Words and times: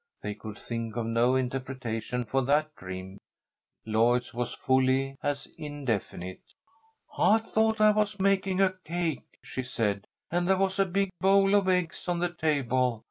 They 0.23 0.33
could 0.33 0.57
think 0.57 0.95
of 0.95 1.05
no 1.05 1.35
interpretation 1.35 2.25
for 2.25 2.41
that 2.45 2.75
dream. 2.75 3.19
Lloyd's 3.85 4.33
was 4.33 4.51
fully 4.55 5.15
as 5.21 5.47
indefinite. 5.59 6.41
"I 7.19 7.37
thought 7.37 7.79
I 7.79 7.91
was 7.91 8.19
making 8.19 8.61
a 8.61 8.73
cake," 8.83 9.27
she 9.43 9.61
said, 9.61 10.05
"and 10.31 10.47
there 10.49 10.57
was 10.57 10.79
a 10.79 10.87
big 10.87 11.11
bowl 11.19 11.53
of 11.53 11.69
eggs 11.69 12.07
on 12.07 12.17
the 12.17 12.29
table. 12.33 12.99